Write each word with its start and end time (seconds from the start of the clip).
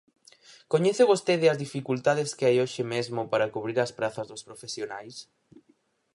¿Coñece 0.71 1.03
vostede 1.11 1.45
as 1.53 1.61
dificultades 1.65 2.29
que 2.37 2.45
hai 2.47 2.57
hoxe 2.63 2.83
mesmo 2.93 3.21
para 3.31 3.51
cubrir 3.55 3.77
as 3.81 3.91
prazas 3.99 4.29
dos 4.31 4.45
profesionais? 4.47 5.15